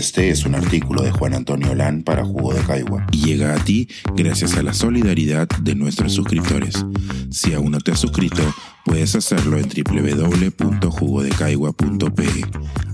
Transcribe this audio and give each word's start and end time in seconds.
Este 0.00 0.30
es 0.30 0.46
un 0.46 0.54
artículo 0.54 1.02
de 1.02 1.10
Juan 1.10 1.34
Antonio 1.34 1.74
Lan 1.74 2.04
para 2.04 2.24
Jugo 2.24 2.54
de 2.54 2.62
Caigua 2.62 3.06
y 3.12 3.18
llega 3.18 3.54
a 3.54 3.62
ti 3.62 3.86
gracias 4.16 4.56
a 4.56 4.62
la 4.62 4.72
solidaridad 4.72 5.46
de 5.60 5.74
nuestros 5.74 6.14
suscriptores. 6.14 6.86
Si 7.30 7.52
aún 7.52 7.72
no 7.72 7.80
te 7.80 7.92
has 7.92 8.00
suscrito, 8.00 8.40
puedes 8.86 9.14
hacerlo 9.14 9.58
en 9.58 9.68
www.jugodecaigua.pe. 9.68 12.46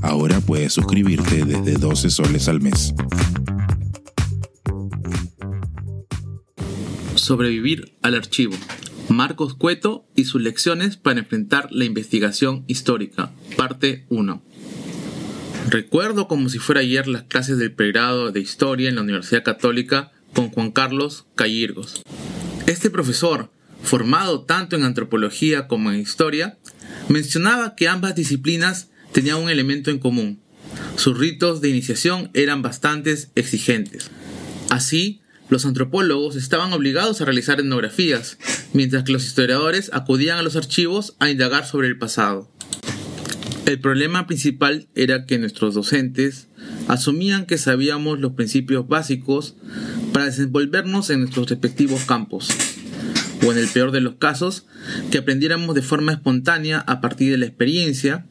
Ahora 0.03 0.41
puedes 0.41 0.73
suscribirte 0.73 1.45
desde 1.45 1.75
12 1.75 2.11
soles 2.11 2.49
al 2.49 2.61
mes. 2.61 2.93
Sobrevivir 7.15 7.97
al 8.03 8.17
archivo. 8.17 8.57
Marcos 9.09 9.55
Cueto 9.55 10.09
y 10.17 10.25
sus 10.25 10.43
lecciones 10.43 10.97
para 10.97 11.21
enfrentar 11.21 11.69
la 11.71 11.85
investigación 11.85 12.65
histórica. 12.67 13.31
Parte 13.57 14.07
1. 14.09 14.43
Recuerdo 15.69 16.29
como 16.29 16.49
si 16.49 16.61
fuera 16.61 16.81
ayer 16.81 17.09
las 17.09 17.25
clases 17.25 17.59
del 17.59 17.73
pregrado 17.73 18.31
de 18.31 18.39
Historia 18.39 18.89
en 18.89 18.95
la 18.95 19.01
Universidad 19.01 19.43
Católica 19.43 20.13
con 20.33 20.51
Juan 20.51 20.71
Carlos 20.71 21.27
Callirgos. 21.35 22.03
Este 22.69 22.89
profesor, 22.89 23.51
formado 23.83 24.43
tanto 24.43 24.77
en 24.77 24.85
antropología 24.85 25.67
como 25.67 25.91
en 25.91 25.99
historia, 25.99 26.57
mencionaba 27.09 27.75
que 27.75 27.89
ambas 27.89 28.15
disciplinas 28.15 28.91
tenían 29.11 29.39
un 29.39 29.51
elemento 29.51 29.91
en 29.91 29.99
común. 29.99 30.41
Sus 30.95 31.19
ritos 31.19 31.61
de 31.61 31.69
iniciación 31.69 32.31
eran 32.33 32.63
bastante 32.63 33.17
exigentes. 33.35 34.11
Así, 34.71 35.21
los 35.49 35.67
antropólogos 35.67 36.37
estaban 36.37 36.73
obligados 36.73 37.21
a 37.21 37.25
realizar 37.25 37.59
etnografías, 37.59 38.39
mientras 38.73 39.03
que 39.03 39.13
los 39.13 39.25
historiadores 39.25 39.91
acudían 39.93 40.39
a 40.39 40.43
los 40.43 40.55
archivos 40.55 41.17
a 41.19 41.29
indagar 41.29 41.67
sobre 41.67 41.89
el 41.89 41.99
pasado. 41.99 42.53
El 43.67 43.81
problema 43.81 44.29
principal 44.29 44.87
era 44.95 45.27
que 45.27 45.41
nuestros 45.41 45.75
docentes 45.75 46.47
asumían 46.87 47.47
que 47.47 47.59
sabíamos 47.59 48.21
los 48.21 48.35
principios 48.35 48.87
básicos 48.87 49.57
para 50.13 50.27
desenvolvernos 50.27 51.11
en 51.11 51.19
nuestros 51.23 51.51
respectivos 51.51 52.05
campos, 52.05 52.49
o 53.45 53.51
en 53.51 53.59
el 53.59 53.67
peor 53.67 53.91
de 53.91 54.01
los 54.01 54.15
casos, 54.15 54.67
que 55.11 55.19
aprendiéramos 55.19 55.75
de 55.75 55.83
forma 55.83 56.13
espontánea 56.13 56.79
a 56.79 57.01
partir 57.01 57.33
de 57.33 57.39
la 57.39 57.47
experiencia. 57.47 58.25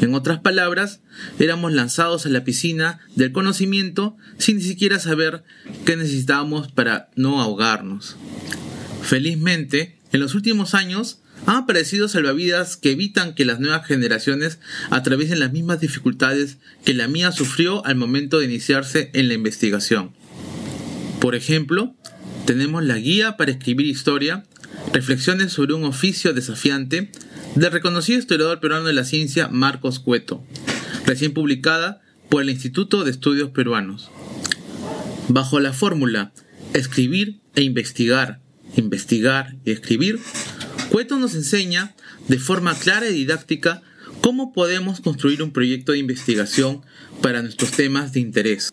En 0.00 0.12
otras 0.14 0.40
palabras, 0.40 1.02
éramos 1.38 1.72
lanzados 1.72 2.26
a 2.26 2.28
la 2.28 2.42
piscina 2.42 2.98
del 3.14 3.30
conocimiento 3.30 4.16
sin 4.38 4.56
ni 4.56 4.62
siquiera 4.62 4.98
saber 4.98 5.44
qué 5.84 5.96
necesitábamos 5.96 6.72
para 6.72 7.10
no 7.14 7.40
ahogarnos. 7.40 8.16
Felizmente, 9.02 9.98
en 10.10 10.18
los 10.18 10.34
últimos 10.34 10.74
años, 10.74 11.20
han 11.46 11.56
aparecido 11.56 12.08
salvavidas 12.08 12.76
que 12.76 12.92
evitan 12.92 13.34
que 13.34 13.44
las 13.44 13.60
nuevas 13.60 13.86
generaciones 13.86 14.58
atraviesen 14.90 15.40
las 15.40 15.52
mismas 15.52 15.80
dificultades 15.80 16.58
que 16.84 16.94
la 16.94 17.08
mía 17.08 17.32
sufrió 17.32 17.84
al 17.86 17.96
momento 17.96 18.38
de 18.38 18.46
iniciarse 18.46 19.10
en 19.14 19.28
la 19.28 19.34
investigación. 19.34 20.12
Por 21.20 21.34
ejemplo, 21.34 21.94
tenemos 22.46 22.84
la 22.84 22.96
guía 22.98 23.36
para 23.36 23.50
escribir 23.50 23.86
historia, 23.86 24.44
reflexiones 24.92 25.52
sobre 25.52 25.74
un 25.74 25.84
oficio 25.84 26.32
desafiante, 26.32 27.10
del 27.54 27.72
reconocido 27.72 28.18
historiador 28.18 28.60
peruano 28.60 28.86
de 28.86 28.92
la 28.92 29.04
ciencia 29.04 29.48
Marcos 29.48 29.98
Cueto, 29.98 30.44
recién 31.06 31.32
publicada 31.32 32.02
por 32.28 32.42
el 32.42 32.50
Instituto 32.50 33.04
de 33.04 33.10
Estudios 33.10 33.50
Peruanos. 33.50 34.10
Bajo 35.28 35.60
la 35.60 35.72
fórmula 35.72 36.32
escribir 36.74 37.40
e 37.54 37.62
investigar, 37.62 38.40
investigar 38.76 39.56
y 39.64 39.72
escribir, 39.72 40.20
Cueto 40.90 41.18
nos 41.18 41.34
enseña 41.34 41.94
de 42.28 42.38
forma 42.38 42.74
clara 42.74 43.08
y 43.08 43.14
didáctica 43.14 43.82
cómo 44.22 44.52
podemos 44.52 45.00
construir 45.00 45.42
un 45.42 45.52
proyecto 45.52 45.92
de 45.92 45.98
investigación 45.98 46.82
para 47.22 47.42
nuestros 47.42 47.72
temas 47.72 48.12
de 48.12 48.20
interés. 48.20 48.72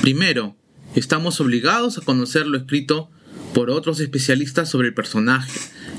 Primero, 0.00 0.56
estamos 0.94 1.40
obligados 1.40 1.98
a 1.98 2.02
conocer 2.02 2.46
lo 2.46 2.58
escrito 2.58 3.10
por 3.54 3.70
otros 3.70 4.00
especialistas 4.00 4.68
sobre 4.68 4.88
el 4.88 4.94
personaje, 4.94 5.50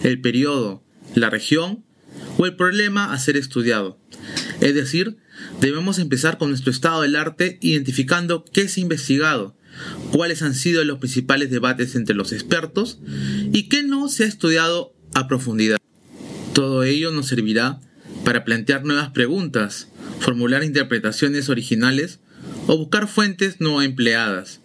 el 0.03 0.21
periodo, 0.21 0.83
la 1.16 1.29
región 1.29 1.83
o 2.38 2.45
el 2.45 2.55
problema 2.55 3.11
a 3.11 3.19
ser 3.19 3.38
estudiado. 3.38 3.97
Es 4.61 4.75
decir, 4.75 5.17
debemos 5.59 6.00
empezar 6.00 6.38
con 6.38 6.50
nuestro 6.50 6.71
estado 6.71 7.01
del 7.01 7.15
arte 7.15 7.57
identificando 7.61 8.45
qué 8.45 8.67
se 8.67 8.79
ha 8.79 8.83
investigado, 8.83 9.55
cuáles 10.11 10.41
han 10.41 10.53
sido 10.53 10.83
los 10.83 11.00
principales 11.00 11.50
debates 11.50 11.95
entre 11.95 12.15
los 12.15 12.31
expertos 12.31 13.00
y 13.51 13.67
qué 13.69 13.83
no 13.83 14.07
se 14.09 14.23
ha 14.23 14.27
estudiado 14.27 14.94
a 15.13 15.28
profundidad. 15.28 15.78
Todo 16.53 16.84
ello 16.84 17.12
nos 17.12 17.28
servirá 17.28 17.79
para 18.24 18.44
plantear 18.44 18.85
nuevas 18.85 19.09
preguntas, 19.09 19.88
formular 20.19 20.63
interpretaciones 20.63 21.50
originales 21.50 22.19
o 22.68 22.78
buscar 22.78 23.07
fuentes 23.07 23.59
no 23.59 23.81
empleadas. 23.81 24.59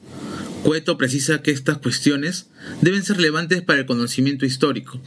Cueto 0.63 0.99
precisa 0.99 1.43
que 1.43 1.51
estas 1.51 1.79
cuestiones 1.79 2.49
deben 2.83 3.05
ser 3.05 3.17
relevantes 3.17 3.63
para 3.63 3.81
el 3.81 3.87
conocimiento 3.87 4.45
histórico. 4.45 5.01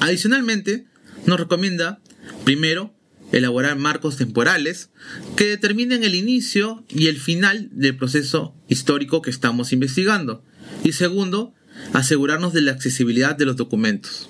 Adicionalmente, 0.00 0.86
nos 1.26 1.40
recomienda, 1.40 2.00
primero, 2.44 2.94
elaborar 3.32 3.76
marcos 3.76 4.16
temporales 4.16 4.90
que 5.36 5.46
determinen 5.46 6.04
el 6.04 6.14
inicio 6.14 6.84
y 6.88 7.06
el 7.06 7.18
final 7.18 7.68
del 7.72 7.96
proceso 7.96 8.54
histórico 8.68 9.22
que 9.22 9.30
estamos 9.30 9.72
investigando. 9.72 10.44
Y 10.84 10.92
segundo, 10.92 11.54
asegurarnos 11.92 12.52
de 12.52 12.60
la 12.60 12.72
accesibilidad 12.72 13.36
de 13.36 13.46
los 13.46 13.56
documentos. 13.56 14.28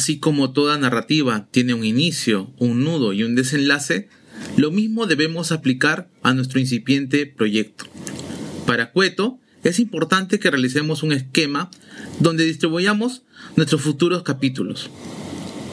Así 0.00 0.18
como 0.18 0.52
toda 0.52 0.78
narrativa 0.78 1.46
tiene 1.50 1.74
un 1.74 1.84
inicio, 1.84 2.54
un 2.56 2.84
nudo 2.84 3.12
y 3.12 3.22
un 3.22 3.34
desenlace, 3.34 4.08
lo 4.56 4.70
mismo 4.70 5.06
debemos 5.06 5.52
aplicar 5.52 6.08
a 6.22 6.32
nuestro 6.32 6.58
incipiente 6.58 7.26
proyecto. 7.26 7.84
Para 8.66 8.92
Cueto, 8.92 9.38
es 9.62 9.78
importante 9.78 10.38
que 10.38 10.50
realicemos 10.50 11.02
un 11.02 11.12
esquema 11.12 11.70
donde 12.18 12.46
distribuyamos 12.46 13.24
nuestros 13.56 13.82
futuros 13.82 14.22
capítulos. 14.22 14.88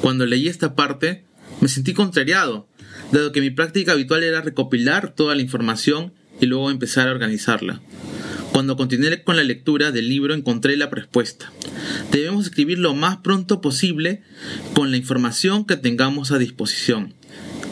Cuando 0.01 0.25
leí 0.25 0.49
esta 0.49 0.75
parte, 0.75 1.23
me 1.61 1.69
sentí 1.69 1.93
contrariado, 1.93 2.67
dado 3.13 3.31
que 3.31 3.39
mi 3.39 3.49
práctica 3.49 3.93
habitual 3.93 4.23
era 4.23 4.41
recopilar 4.41 5.15
toda 5.15 5.35
la 5.35 5.41
información 5.41 6.11
y 6.41 6.47
luego 6.47 6.69
empezar 6.69 7.07
a 7.07 7.11
organizarla. 7.11 7.81
Cuando 8.51 8.75
continué 8.75 9.23
con 9.23 9.37
la 9.37 9.43
lectura 9.45 9.93
del 9.93 10.09
libro 10.09 10.33
encontré 10.33 10.75
la 10.75 10.87
respuesta. 10.87 11.49
Debemos 12.11 12.45
escribir 12.45 12.79
lo 12.79 12.93
más 12.93 13.17
pronto 13.17 13.61
posible 13.61 14.23
con 14.73 14.91
la 14.91 14.97
información 14.97 15.65
que 15.65 15.77
tengamos 15.77 16.31
a 16.31 16.37
disposición. 16.37 17.13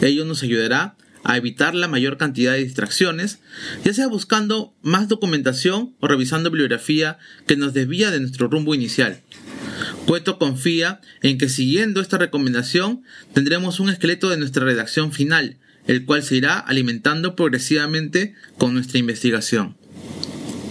Ello 0.01 0.25
nos 0.25 0.43
ayudará 0.43 0.95
a 1.23 1.37
evitar 1.37 1.73
la 1.73 1.87
mayor 1.87 2.17
cantidad 2.17 2.53
de 2.53 2.63
distracciones, 2.63 3.39
ya 3.83 3.93
sea 3.93 4.07
buscando 4.07 4.75
más 4.83 5.07
documentación 5.07 5.95
o 5.99 6.07
revisando 6.07 6.51
bibliografía 6.51 7.17
que 7.47 7.57
nos 7.57 7.73
desvía 7.73 8.11
de 8.11 8.19
nuestro 8.19 8.47
rumbo 8.47 8.75
inicial. 8.75 9.21
Cueto 10.05 10.37
confía 10.37 11.01
en 11.23 11.39
que 11.39 11.49
siguiendo 11.49 11.99
esta 11.99 12.19
recomendación 12.19 13.01
tendremos 13.33 13.79
un 13.79 13.89
esqueleto 13.89 14.29
de 14.29 14.37
nuestra 14.37 14.65
redacción 14.65 15.11
final, 15.11 15.57
el 15.87 16.05
cual 16.05 16.21
se 16.21 16.35
irá 16.35 16.59
alimentando 16.59 17.35
progresivamente 17.35 18.35
con 18.57 18.73
nuestra 18.73 18.99
investigación. 18.99 19.75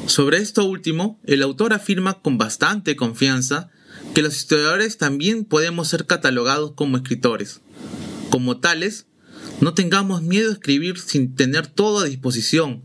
Sobre 0.06 0.38
esto 0.38 0.65
último, 0.65 1.19
el 1.25 1.42
autor 1.42 1.72
afirma 1.72 2.20
con 2.20 2.37
bastante 2.37 2.94
confianza 2.94 3.70
que 4.15 4.22
los 4.22 4.37
historiadores 4.37 4.98
también 4.98 5.44
podemos 5.44 5.88
ser 5.88 6.06
catalogados 6.06 6.72
como 6.72 6.97
escritores. 6.98 7.60
Como 8.31 8.59
tales, 8.59 9.06
no 9.60 9.75
tengamos 9.75 10.22
miedo 10.22 10.50
a 10.50 10.54
escribir 10.54 10.98
sin 10.98 11.34
tener 11.34 11.66
todo 11.66 12.00
a 12.00 12.04
disposición. 12.04 12.82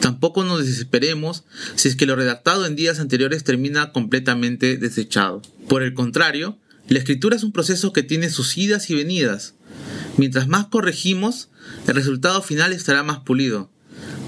Tampoco 0.00 0.44
nos 0.44 0.64
desesperemos 0.64 1.44
si 1.76 1.88
es 1.88 1.96
que 1.96 2.06
lo 2.06 2.16
redactado 2.16 2.66
en 2.66 2.76
días 2.76 2.98
anteriores 2.98 3.44
termina 3.44 3.92
completamente 3.92 4.76
desechado. 4.76 5.42
Por 5.68 5.82
el 5.82 5.94
contrario, 5.94 6.58
la 6.88 6.98
escritura 6.98 7.36
es 7.36 7.42
un 7.42 7.52
proceso 7.52 7.92
que 7.92 8.02
tiene 8.02 8.30
sus 8.30 8.56
idas 8.56 8.90
y 8.90 8.94
venidas. 8.94 9.54
Mientras 10.16 10.48
más 10.48 10.66
corregimos, 10.66 11.48
el 11.86 11.94
resultado 11.94 12.42
final 12.42 12.72
estará 12.72 13.02
más 13.02 13.20
pulido. 13.20 13.70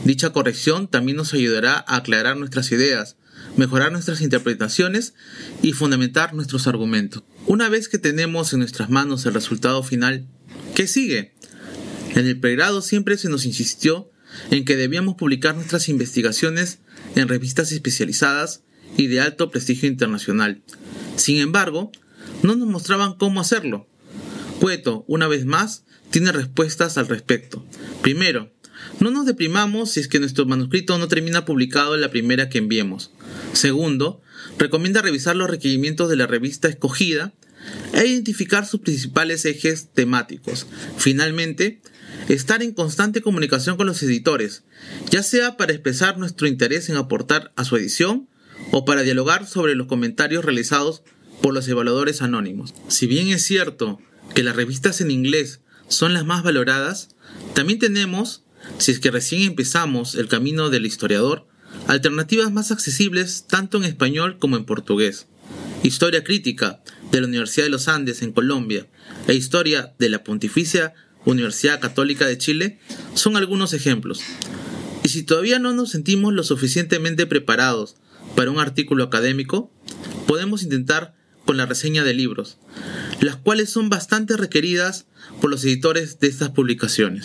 Dicha 0.05 0.31
corrección 0.31 0.89
también 0.89 1.17
nos 1.17 1.35
ayudará 1.35 1.85
a 1.87 1.97
aclarar 1.97 2.37
nuestras 2.37 2.71
ideas, 2.73 3.17
mejorar 3.57 3.93
nuestras 3.93 4.21
interpretaciones 4.21 5.15
y 5.63 5.73
fundamentar 5.73 6.35
nuestros 6.35 6.67
argumentos. 6.67 7.25
Una 7.47 7.69
vez 7.69 7.89
que 7.89 7.99
tenemos 7.99 8.53
en 8.53 8.61
nuestras 8.61 8.91
manos 8.91 9.27
el 9.27 9.35
resultado 9.35 9.83
final, 9.83 10.27
¿qué 10.75 10.87
sigue? 10.87 11.35
En 12.15 12.27
el 12.27 12.39
pregrado 12.41 12.83
siempre 12.83 13.19
se 13.19 13.29
nos 13.29 13.45
insistió 13.45 14.11
en 14.51 14.65
que 14.65 14.77
debíamos 14.77 15.17
publicar 15.17 15.55
nuestras 15.55 15.89
investigaciones 15.89 16.79
en 17.17 17.29
revistas 17.29 17.73
especializadas 17.73 18.63
y 18.97 19.07
de 19.07 19.21
alto 19.21 19.51
prestigio 19.51 19.89
internacional. 19.89 20.63
Sin 21.17 21.39
embargo, 21.39 21.91
no 22.43 22.57
nos 22.57 22.69
mostraban 22.69 23.15
cómo 23.15 23.41
hacerlo. 23.41 23.87
Cueto, 24.61 25.05
una 25.07 25.29
vez 25.29 25.45
más, 25.45 25.85
tiene 26.11 26.33
respuestas 26.33 26.99
al 26.99 27.09
respecto. 27.09 27.65
Primero, 28.03 28.53
no 29.01 29.11
nos 29.11 29.27
deprimamos 29.27 29.93
si 29.93 30.01
es 30.01 30.09
que 30.09 30.21
nuestro 30.21 30.47
manuscrito 30.47 30.99
no 30.99 31.09
termina 31.09 31.45
publicado 31.45 31.95
en 31.95 32.01
la 32.01 32.11
primera 32.11 32.49
que 32.49 32.59
enviemos. 32.59 33.11
Segundo, 33.53 34.21
recomienda 34.59 35.03
revisar 35.03 35.37
los 35.37 35.51
requerimientos 35.51 36.09
de 36.09 36.17
la 36.17 36.27
revista 36.27 36.69
escogida 36.69 37.33
e 37.93 38.07
identificar 38.07 38.67
sus 38.67 38.81
principales 38.81 39.45
ejes 39.45 39.89
temáticos. 39.93 40.67
Finalmente, 40.97 41.81
estar 42.29 42.63
en 42.63 42.73
constante 42.73 43.23
comunicación 43.23 43.77
con 43.77 43.87
los 43.87 44.03
editores, 44.03 44.65
ya 45.11 45.23
sea 45.23 45.57
para 45.57 45.73
expresar 45.73 46.19
nuestro 46.19 46.47
interés 46.47 46.89
en 46.89 46.97
aportar 46.97 47.53
a 47.57 47.65
su 47.65 47.77
edición 47.77 48.29
o 48.71 48.85
para 48.85 49.03
dialogar 49.03 49.47
sobre 49.47 49.75
los 49.75 49.87
comentarios 49.87 50.45
realizados 50.45 51.03
por 51.43 51.55
los 51.55 51.69
evaluadores 51.69 52.23
anónimos. 52.23 52.75
Si 52.89 53.07
bien 53.07 53.29
es 53.29 53.43
cierto 53.43 54.01
que 54.35 54.43
las 54.43 54.57
revistas 54.57 55.01
en 55.01 55.11
inglés 55.11 55.61
son 55.89 56.13
las 56.13 56.25
más 56.25 56.43
valoradas, 56.43 57.11
también 57.55 57.79
tenemos, 57.79 58.45
si 58.77 58.93
es 58.93 59.01
que 59.01 59.11
recién 59.11 59.43
empezamos 59.43 60.15
el 60.15 60.29
camino 60.29 60.71
del 60.71 60.87
historiador, 60.87 61.47
alternativas 61.87 62.53
más 62.53 62.71
accesibles 62.71 63.47
tanto 63.49 63.79
en 63.79 63.85
español 63.85 64.39
como 64.39 64.57
en 64.57 64.65
portugués. 64.65 65.27
Historia 65.83 66.25
crítica 66.25 66.83
de 67.11 67.21
la 67.21 67.27
Universidad 67.27 67.67
de 67.67 67.71
los 67.71 67.89
Andes 67.89 68.23
en 68.23 68.33
Colombia 68.33 68.87
e 69.27 69.35
Historia 69.35 69.95
de 69.99 70.09
la 70.09 70.25
Pontificia 70.25 70.95
Universidad 71.25 71.81
Católica 71.81 72.27
de 72.27 72.39
Chile 72.39 72.79
son 73.15 73.37
algunos 73.37 73.73
ejemplos. 73.73 74.21
Y 75.03 75.09
si 75.09 75.23
todavía 75.23 75.59
no 75.59 75.73
nos 75.73 75.91
sentimos 75.91 76.33
lo 76.35 76.43
suficientemente 76.43 77.27
preparados 77.27 77.97
para 78.35 78.51
un 78.51 78.59
artículo 78.59 79.05
académico, 79.05 79.73
podemos 80.27 80.63
intentar 80.63 81.15
con 81.45 81.57
la 81.57 81.67
reseña 81.67 82.05
de 82.05 82.13
libros, 82.13 82.59
las 83.21 83.37
cuales 83.37 83.71
son 83.71 83.89
bastante 83.89 84.37
requeridas 84.37 85.07
por 85.41 85.51
los 85.51 85.65
editores 85.65 86.21
de 86.21 86.29
estas 86.29 86.51
publicaciones. 86.51 87.25